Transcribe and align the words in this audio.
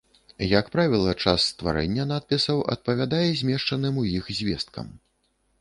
Як 0.51 0.69
правіла, 0.75 1.13
час 1.23 1.45
стварэння 1.51 2.07
надпісаў 2.13 2.63
адпавядае 2.77 3.27
змешчаным 3.43 3.93
ў 3.93 4.23
іх 4.23 4.37
звесткам. 4.43 4.93